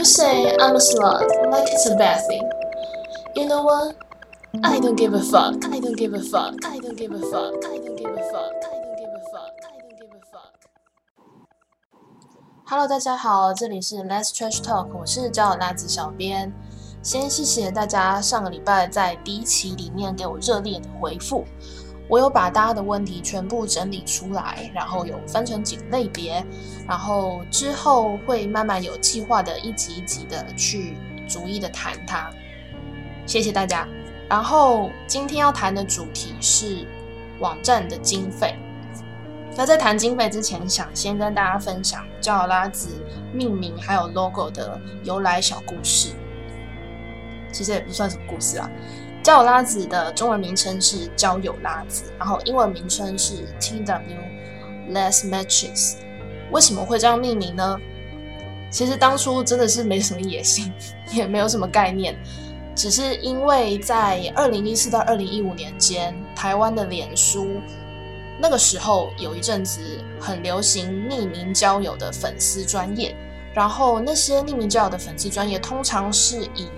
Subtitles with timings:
[0.00, 2.50] You say I'm a slut, like it's a bad thing.
[3.36, 3.96] You know what?
[4.64, 5.62] I don't give a fuck.
[5.66, 6.54] I don't give a fuck.
[6.64, 7.62] I don't give a fuck.
[7.66, 8.64] I don't give a fuck.
[8.64, 9.52] I don't give a fuck.
[9.62, 10.56] I don't give a fuck.
[12.64, 16.50] Hello，大家好，这里是 Let's Trash Talk，我是交友拉子小编。
[17.02, 21.44] 先谢谢大家上个礼拜在第一期里面给我热烈的回复。
[22.10, 26.44] 我有把大家的问题全部整理出来，然后有分成几个类别，
[26.88, 30.96] 然后之后会慢慢有计划的一集一集的去
[31.28, 32.28] 逐一的谈它。
[33.26, 33.86] 谢谢大家。
[34.28, 36.84] 然后今天要谈的主题是
[37.38, 38.56] 网站的经费。
[39.56, 42.88] 那在谈经费之前，想先跟大家分享叫拉子
[43.32, 46.10] 命名还有 logo 的由来小故事。
[47.52, 48.70] 其实也不算什么故事啊。
[49.22, 54.18] 交友拉子的中文名称是交友拉子，然后英文名称是 T W
[54.92, 55.96] Less Matches。
[56.50, 57.76] 为什么会这样命名呢？
[58.70, 60.72] 其实当初真的是没什么野心，
[61.12, 62.16] 也没有什么概念，
[62.74, 67.60] 只是因为在二零一四到二零一五年间，台湾的脸书
[68.40, 69.80] 那个时候有一阵子
[70.18, 73.14] 很流行匿名交友的粉丝专业，
[73.52, 76.68] 然后那些匿名交友的粉丝专业通常是以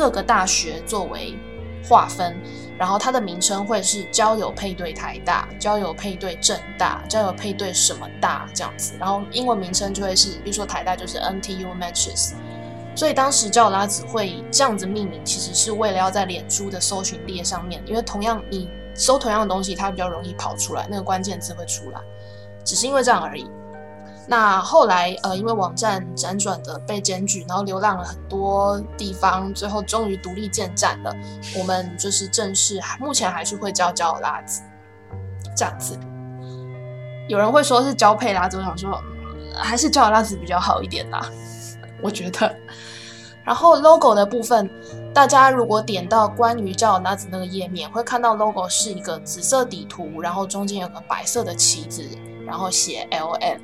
[0.00, 1.38] 各个大学作为
[1.86, 2.34] 划分，
[2.78, 12.32] 然后它的名称会是交友配对台大、交友配对政大、交友配对什么大这样子，然后英文名称就会是，比如说台大就是 NTU Matches，
[12.96, 22.00] 所以当时交友拉子会这样子命名，其实是为了要在脸书的搜寻列上面，因为同样你搜同样的东西，它比较容易跑出来，那个关键字会出来，
[22.64, 23.46] 只是因为这样而已。
[24.30, 31.12] 那后来，呃，因为网站辗转的被检举，然后流浪了很多地方，最后终于独立建站了。
[31.58, 34.62] 我们就是正式，目前还是会叫交拉子
[35.56, 35.98] 这样子。
[37.26, 39.02] 有人会说是交配拉子，我想说
[39.52, 41.28] 还是交拉子比较好一点啦，
[42.00, 42.54] 我觉得。
[43.44, 44.70] 然后 logo 的部分，
[45.12, 52.08] 大家如果点到关于交友拉子那个页面，会看到 logo 是一个紫色底图，然后中间有个白色的旗子，
[52.46, 53.58] 然后写 L M。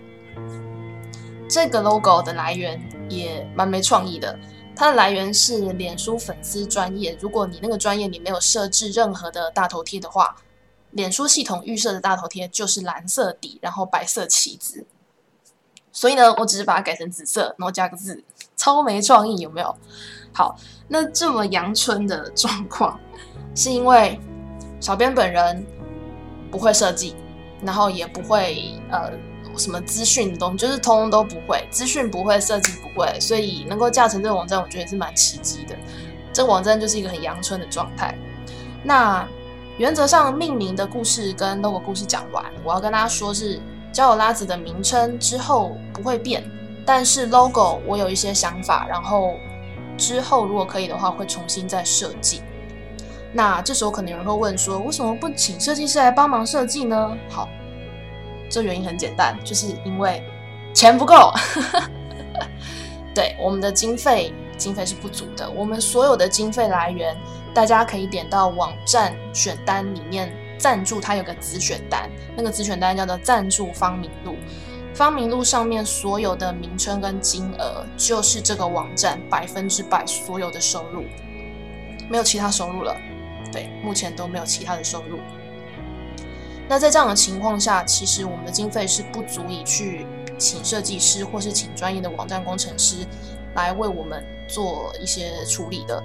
[1.48, 4.36] 这个 logo 的来源也蛮没创意的，
[4.74, 7.16] 它的来源是脸书粉丝专业。
[7.20, 10.34] 如果你那个专业你没有设置任何的大头贴的话，
[10.90, 14.84] 脸书系统预设的大头贴就是蓝色底，然后白色旗子。
[15.92, 18.24] 所以呢，我只是把它改成紫色，然后加个字，
[18.56, 19.72] 超没创意，有没有？
[20.32, 20.58] 好，
[20.88, 22.98] 那这么阳春的状况，
[23.54, 24.18] 是因为
[24.80, 25.64] 小编本人
[26.50, 27.14] 不会设计，
[27.62, 29.12] 然后也不会呃。
[29.56, 35.76] 什么资讯的东西就是通通都不会，资讯不会，设计不会，所以能够架成这个网站，我觉得也是蛮奇迹的。
[36.32, 38.14] 这个网站就是一个很阳春的状态。
[38.82, 39.26] 那
[39.78, 43.60] 原则上命名的故事跟 logo 故事讲完，我要跟大家说是
[43.92, 46.44] 交友拉子的名称之后不会变，
[46.84, 49.34] 但是 logo 我有一些想法，然后
[49.96, 52.42] 之后如果可以的话会重新再设计。
[53.32, 57.16] 那这时候可能有人会问说，为什么不请设计师来帮忙设计呢？
[57.28, 57.48] 好。
[58.48, 60.22] 这原因很简单，就是因为
[60.74, 61.32] 钱不够。
[63.14, 65.48] 对，我们的经费经费是不足的。
[65.50, 67.16] 我们所有的经费来源，
[67.54, 74.36] 大家可以点到网站选单里面赞助，它有个子选单，那个子选单叫做赞助方明路。
[74.94, 81.04] 方明路上面所有的名称跟金额，就是这个网站百分之百所有的收入，
[82.08, 82.96] 没有其他收入了。
[83.52, 85.18] 对，目前都没有其他的收入。
[86.68, 90.04] 那在这样的情况下，其实我们的经费是不足以去
[90.36, 93.06] 请设计师或是请专业的网站工程师
[93.54, 96.02] 来为我们做一些处理的。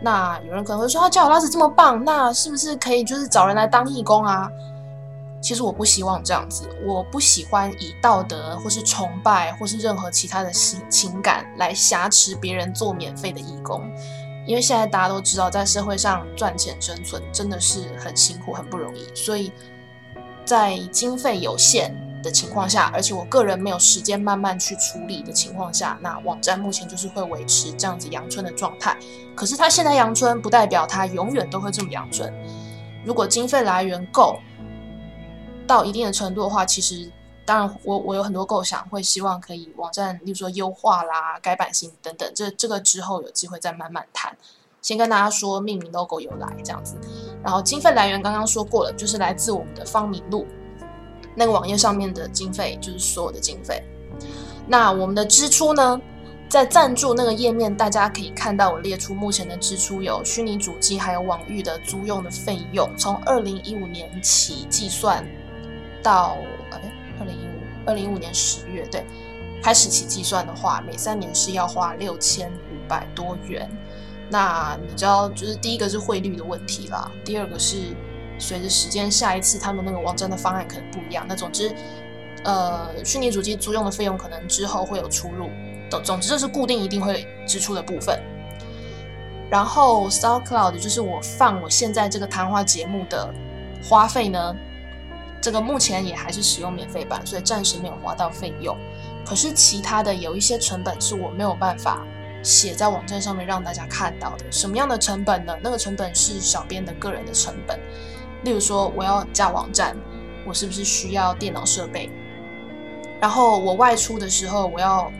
[0.00, 4.48] 那有人可能会说，啊，叫我拉子这么棒，那是不是可以就是找人来当义工啊？
[5.40, 13.82] 其实我不希望这样子，我不喜欢以道德或是崇拜或是任何其他的情情感来挟持别人做免费的义工，
[14.46, 19.52] 因为现在大家都知道，在社会上赚钱生存真的是很辛苦、很不容易，所以。
[20.44, 28.96] 在经费有限的情况下，而且我个人没有时间慢慢去处理的情况下，那网站目前就是会维持这样子阳春的状态。
[29.34, 32.32] 可是它现在阳春，不代表它永远都会这么阳春。
[33.04, 34.38] 如果经费来源够
[35.66, 37.10] 到一定的程度的话，其实
[37.44, 44.36] 当然我我有很多构想，会希望可以网站，例如说优化啦、改版型等等，这这个之后有机会再慢慢谈。
[44.82, 46.96] 先跟大家说命名 logo 有来这样子，
[47.42, 50.44] 然后经费来源刚刚说过了，就是来自我们的方明路
[51.36, 53.82] 那个网页上面的经费，就是所有的经费。
[54.66, 56.00] 那我们的支出呢，
[56.48, 65.24] 在赞助那个页面，大家可以看到我列出目前的支出有虚拟主机还有网域的租用的费用，从二零一五年起计算
[66.02, 66.36] 到
[66.70, 66.80] 呃
[67.20, 69.04] 二零一五二零一五年十月对，
[69.62, 73.70] 开始起计算的话，每三年是要花六千五百多元。
[74.32, 77.94] 那你知道，就是第一个是汇率的问题啦，第二个是
[78.38, 81.26] 随着时间，下一次他们那个网站的方案可能不一样。
[81.28, 81.70] 那总之，
[82.42, 85.50] 呃，虚拟主机租用的费用可能之后会有出入。
[85.90, 88.18] 总总之，这是固定一定会支出的部分。
[89.50, 93.28] 然后，SoundCloud 就是我放我现在这个谈话节目的
[93.84, 94.56] 花费呢，
[95.42, 98.74] 这个目前也还是使用免费版，所以暂时没有花到费用。
[99.26, 102.02] 可是其他的有一些成本是我没有办法
[102.42, 104.44] 写在网站上面让大家看到的。
[104.50, 105.56] 什么样的成本呢？
[105.62, 107.78] 那个成本是小编的个人的成本。
[108.44, 109.96] 例如说，我要架网站，
[110.46, 112.10] 我是不是需要电脑设备？
[113.20, 115.10] 然后我外出的时候，我要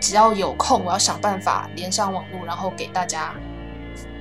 [0.00, 3.32] 只要有空，我要想办法连上网络，然后给大家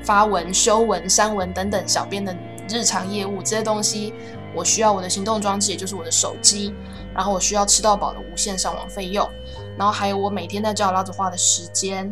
[0.04, 2.36] 发文、修文、删文等等小编的
[2.70, 4.14] 日常业务这些东西。
[4.54, 6.74] 我需要我的行动装置，也就是我的手机，
[7.14, 9.30] 然后我需要吃到饱的无线上网费用，
[9.78, 12.12] 然后还有我每天在教拉子花的时间，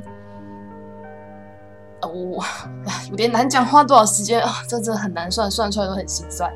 [2.08, 2.44] 呃，我
[3.10, 6.52] 有点难讲花多少时间啊，这真的很难算，算出来都很心酸。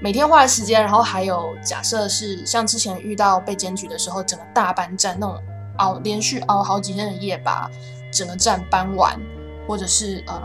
[0.00, 5.36] 每天花的时间，然后还有假设是像之前遇到被检举的时候，整个大班站那种
[5.78, 7.70] 熬连续熬好几天的夜，把
[8.12, 9.18] 整个站搬完，
[9.66, 10.42] 或者是呃。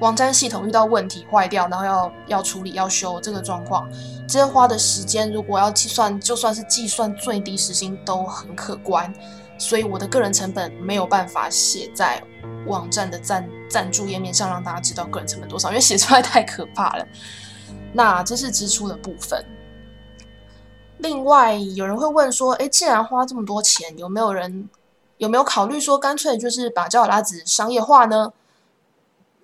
[0.00, 3.84] 网站系统遇到问题坏掉，然后要要处理要修这个状况，
[4.28, 9.12] 这些花的时间如果要计算，就算是计算最低时薪都很可观，
[9.58, 12.22] 所以我的个人成本没有办法写在
[12.66, 17.06] 网站的赞赞助页面上，让大家知道个人成本多少，因为写出来太可怕了。
[17.92, 19.44] 那这是支出的部分。
[20.98, 24.68] 另外有人会问说，诶，既然花这么多钱，有没有人
[25.18, 28.32] 有没有考虑说，干脆就是把交友拉子商业化呢？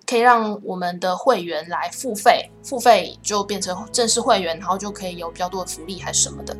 [0.07, 6.55] 可以让我们的会员来付费，付费就变成正式会员，然后就可以有比较多的福利还是什么的。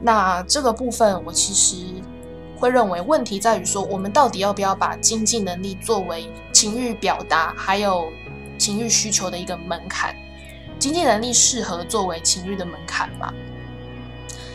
[0.00, 1.84] 那这个部分我其实
[2.62, 8.08] 会认为问题在于说，我们到底要不要把经济能力作为情欲表达还有
[8.56, 10.14] 情欲需求的一个门槛？
[10.78, 13.34] 经济能力适合作为情欲的门槛吗？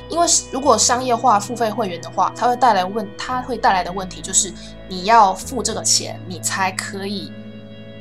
[0.08, 4.54] 因为如果商业化付费会员的话，它会带来问，它会带来的问题就是
[4.88, 7.30] 你要付这个钱，你才可以。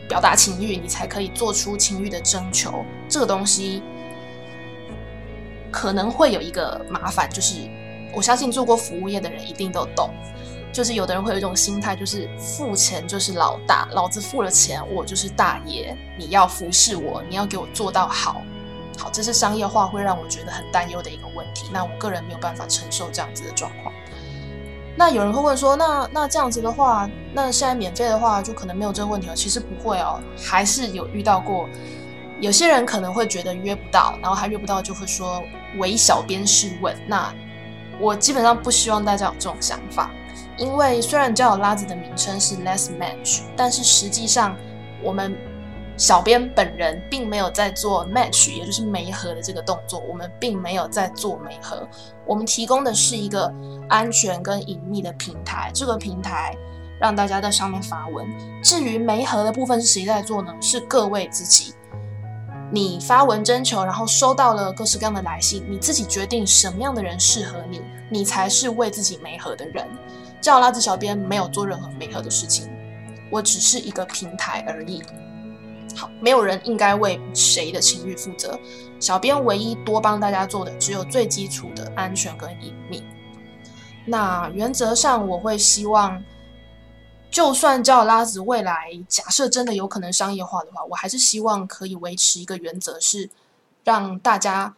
[0.09, 2.85] 表达情欲，你才可以做出情欲的征求。
[3.09, 3.83] 这个东西
[5.69, 7.69] 可能会有一个麻烦，就是
[8.17, 10.09] 我相信做过服务业的人一定都懂，
[10.73, 18.41] 就是有的人会有一种心态，就是付钱就是老大，老子付了钱，我就是大爷，你要服侍我，你要给我做到好，
[18.99, 21.67] 好，这是商业化会让我觉得很担忧的一个问题。
[21.71, 23.95] 那我个人没有办法承受这样子的状况。
[24.99, 29.37] 那有人会问说，那那这样子的话，那现在免费的话就可能没有这个问题了。
[29.37, 31.69] 其实不会哦，还是有遇到过，
[32.41, 35.43] 有些人可能会觉得约不到，然后他约不到就会说
[35.77, 36.97] 唯小编试问。
[37.07, 37.31] 那
[38.01, 40.11] 我基本上不希望大家有这种想法，
[40.57, 44.57] 因为虽然交友拉子的名称是 Less Match，但是实际上
[45.03, 45.37] 我们。
[45.99, 49.99] 小编本人并没有在做 match，也就是媒合的这个动作。
[50.01, 51.89] 我们并没有在做媒合，
[52.27, 53.51] 我们提供的是一个
[53.89, 55.71] 安全跟隐秘的平台。
[55.73, 56.55] 这个平台
[57.01, 58.27] 让大家在上面发文。
[58.63, 60.55] 至于媒合的部分是谁在做呢？
[60.61, 61.73] 是各位自己。
[62.71, 67.81] 你发文征求，然后收到了各式各样的来信，你自己决定什么样的人适合你，
[68.11, 69.87] 你才是为自己媒合的人。
[70.41, 72.69] 叫拉子小编没有做任何媒合的事情，
[73.31, 75.03] 我只是一个平台而已。
[75.97, 78.59] 好，没有人应该为谁的情欲负责。
[79.01, 83.03] 小编唯一多帮大家做的，只有最基础的安全跟隐秘。
[84.05, 86.23] 那原则上，我会希望，
[87.37, 93.29] 就算叫拉子未来假设真的有可能商业化的话，我还是希望可以维持一个原则，是
[93.85, 94.75] 让大家，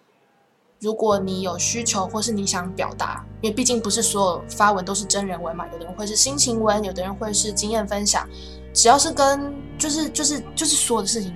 [0.80, 8.28] 如果你有需求或是你想表达，因为毕竟不是所有发文都是真人文嘛，有的人会是心情文，有的人会是经验分享。
[8.74, 11.32] 只要是跟就是就是就是所有的事情，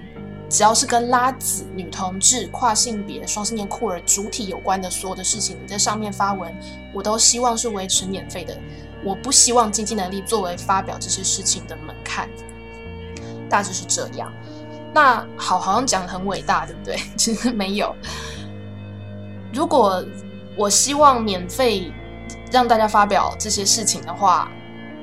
[0.50, 6.52] 只要是跟拉子、女同志、跨性别、双性恋、酷儿主体有关的所有的事情，你在上面发文，
[6.92, 8.58] 我都希望是维持免费的。
[9.04, 12.28] 我不希望经济能力作为发表这些事情的门槛，
[13.48, 14.32] 大致是这样。
[14.94, 16.96] 那好，好像讲的很伟大，对不对？
[17.16, 17.94] 其实没有。
[19.52, 20.04] 如果
[20.56, 21.90] 我希望免费
[22.50, 24.50] 让大家发表这些事情的话，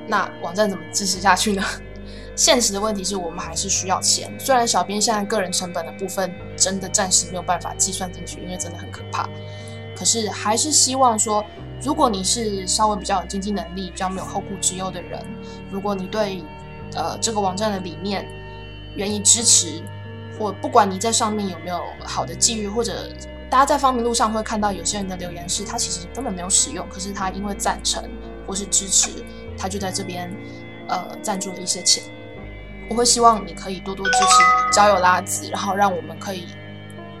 [0.06, 1.62] 那网站怎么支持下去呢？
[2.36, 4.32] 现实的问题是我们还是需要钱。
[4.38, 9.28] 虽然小编现在个人成本的部分真的暂时没有办法计算进去，因为真的很可怕。
[10.00, 11.44] 可是还是希望说，
[11.82, 15.22] 如果你是稍微比较有经济能力、比较没有后顾之忧的人，
[15.70, 16.42] 如果你对
[16.94, 18.26] 呃这个网站的理念
[18.96, 19.82] 愿意支持，
[20.38, 23.10] 或不管你在上面有没有好的际遇，或者
[23.50, 28.02] 大家在方明路上会看到有些人的留言是，他其实根本没有使用，可是他因为赞成
[28.46, 29.22] 或是支持，
[29.58, 30.34] 他就在这边
[30.88, 32.02] 呃赞助了一些钱。
[32.88, 36.46] 我会希望你可以多多支持交友拉子，然后让我们可以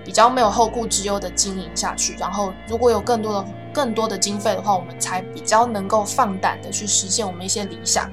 [0.04, 2.16] 比较没有后顾之忧的经营下去。
[2.16, 8.10] 然后如果有更多的更多的经费的话，我们才比较能够放胆的去实现我们一些理想。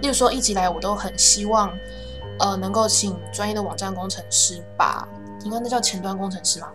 [0.00, 1.72] 例如说，一直以来我都很希望，
[2.38, 5.06] 呃，能够请专业的网站工程师把，
[5.44, 6.68] 应该那叫前端工程师嘛。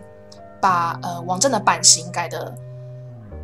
[0.60, 2.54] 把呃网站的版型改得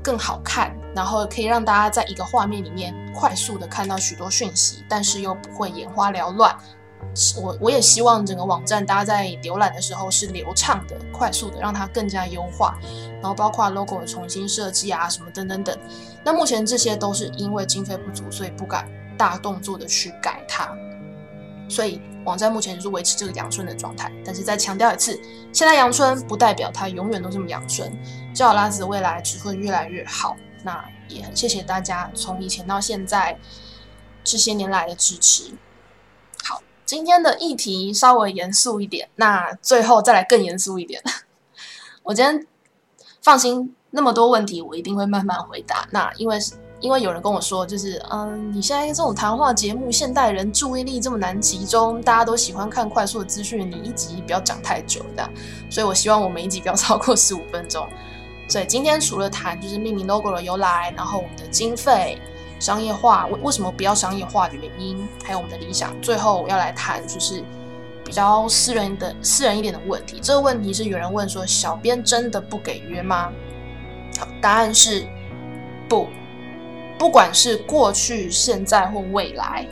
[0.02, 6.56] 更好看，然后可以让大家在一个画面里面快速的看到许多讯息，但是又不会眼花缭乱。
[7.40, 12.78] 我我也希望整个网站大家在浏览的时候是流畅的、快速的，让它更加优化。
[13.20, 15.76] 然后包括 logo 的重新设计啊，什么等等等。
[16.24, 18.88] 那目前这些都是因为经费不足，所以不敢
[19.18, 20.74] 大动作的去改它。
[21.68, 25.20] 所以网站目前就是维持这个阳春的状态，但是再强调一次，
[25.52, 27.92] 现在阳春不代表它永远都这么阳春，
[28.34, 30.36] 焦拉子未来只会越来越好。
[30.62, 33.38] 那也谢谢大家从以前到现在
[34.24, 35.52] 这些年来的支持。
[36.90, 41.00] 今天的议题稍微严肃一点，那最后再来更严肃一点。
[42.02, 42.44] 我今天
[43.22, 45.86] 放心，那么多问题我一定会慢慢回答。
[45.92, 46.36] 那因为。
[46.80, 55.30] 因为有人跟我说，就是嗯，你现在这种谈话节目，现代人注意力这么难集中，大家都喜欢看快速的资讯，你一集不要讲太久，这样。
[55.68, 57.86] 所以我希望我每一集不要超过十五分钟。
[58.48, 62.18] 所以今天除了谈就是命名 logo 的由来，然后我们的经费、
[62.60, 67.42] 商业化为为什么不要商业化的原因，还有我们的理想，最后要来谈就是
[68.04, 70.20] 比较私人的私人一点的问题。
[70.22, 73.32] 这个问题是有人问说，小编真的不给约吗？
[74.18, 75.04] 好，答案是
[75.88, 76.06] 不。
[76.98, 79.66] 不管是过去、现在或未来，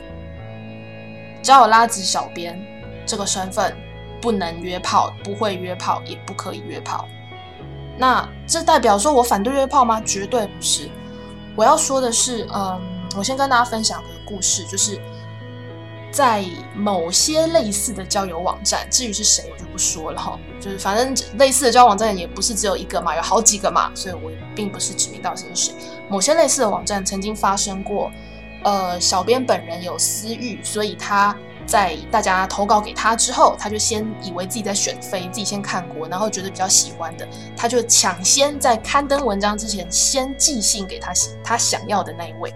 [1.43, 2.59] 只要有拉子小编
[3.05, 3.77] 这个身份，
[4.19, 7.07] 不能约炮，不会约炮，也不可以约炮。
[7.99, 10.01] 那这代表说我反对约炮吗？
[10.03, 10.89] 绝对不是。
[11.59, 12.79] 我要说的是，嗯，
[13.17, 14.97] 我先跟大家分享个故事，就是。
[16.11, 16.43] 在
[16.75, 20.39] 某些类似的交友网站，至于是谁我就不说了哈。
[20.59, 25.75] 就是反正类似的交友网站也不是只有一个嘛，有好几个嘛，所以我并不是指名道姓是谁。
[26.09, 28.11] 某些类似的网站曾经发生过，
[28.63, 31.37] 呃，小编本人有私欲，所以他
[31.69, 42.53] 在大家投稿给他之后，他就先以为自己在选妃，自己先看过，然后觉得比较喜欢的，他就抢先在刊登文章之前先寄信给他他想要的那一位。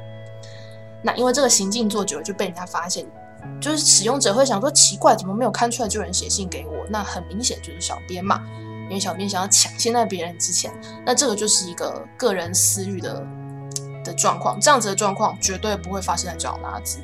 [1.03, 3.05] 那因为这个行径做久了，就被人家发现。
[3.59, 6.85] 就是使用者会想说奇怪，怎么没有看出来就有人写信给我？
[6.89, 8.41] 那很明显就是小编嘛，
[8.87, 10.71] 因为小编想要抢先在别人之前，
[11.05, 13.21] 那这个就是一个个人私欲的
[14.03, 16.99] 的状况，这样子的状况绝对不会发生在找拉子。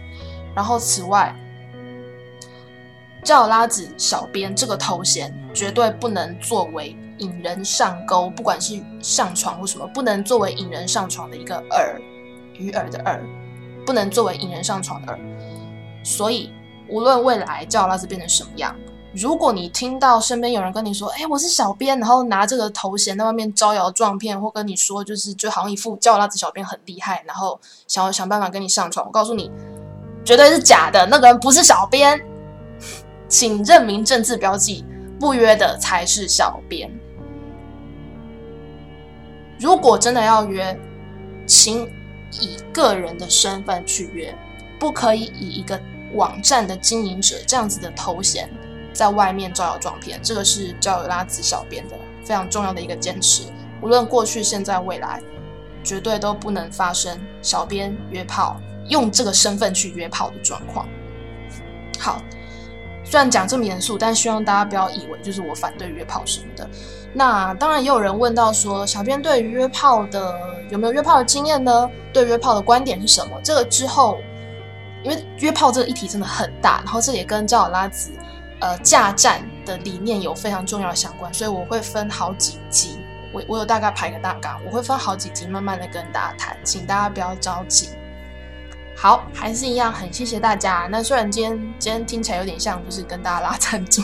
[0.56, 1.36] 然后此外，
[3.24, 12.00] 叫拉子小编这个头衔绝对不能作为引人上钩，不管是上床或什么，不能作为引人上床的一个饵，
[12.54, 13.20] 鱼饵的饵，
[13.86, 15.20] 不能作为引人上床的饵。
[16.04, 16.52] 所以，
[16.88, 18.74] 无论未来叫拉子变成什么样，
[19.14, 29.52] 如果你听到身边有人跟你说：“哎，我是小编”，然后拿这个头衔在外面招摇撞骗，或跟你说就是就好像一副叫拉子小编很厉害，然后想要想办法跟你上床，我告诉你，
[30.24, 32.18] 绝对是假的，那个人不是小编，
[33.30, 34.84] 请认明政治标记，
[35.18, 36.92] 不约的才是小编。
[39.58, 40.78] 如果真的要约，
[41.46, 41.88] 请
[42.42, 44.36] 以个人的身份去约。
[44.80, 45.78] 不可以以一个
[46.14, 48.50] 网站的经营者这样子的头衔
[48.94, 53.44] 在外面招摇撞骗，这个是交友拉子小编的非常重要的一个坚持。
[53.82, 55.22] 无论过去、现在、未来，
[55.84, 58.56] 绝对都不能发生小编约炮
[58.88, 60.88] 用这个身份去约炮的状况。
[62.00, 62.22] 好，
[63.10, 66.70] 虽然讲这么严肃，但希望大家不要以为就是我反对约炮什么的。
[67.14, 70.36] 那当然也有人问到说，小编对于约炮的
[70.70, 71.90] 有没有约炮的经验呢？
[72.14, 73.40] 对约炮的观点是什么？
[73.44, 74.18] 这个之后。
[75.02, 78.12] 因为约炮这个议题真的很大，然后这也跟赵拉子，
[78.60, 83.00] 呃，架站的理念有非常重要的相关，所以我会分好几集，
[83.32, 87.92] 我我有大概排个大纲，我会分好几集慢慢的跟大家谈，请大家不要着急。
[89.02, 90.90] 好，还是一样，很谢谢大家。
[90.92, 94.02] 那虽然今天今天听起来有点像就是跟大家拉赞助，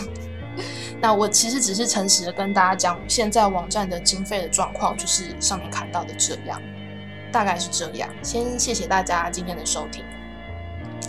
[1.01, 6.61] 那我其实只是诚实的跟大家讲，现在网站的经费的状况就是上面看到的这样，
[7.29, 8.09] 大概是这样。
[8.23, 10.01] 先谢谢大家今天的收听。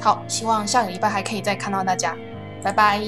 [0.03, 2.17] 好，希望下个礼拜还可以再看到大家，
[2.65, 3.01] 拜拜。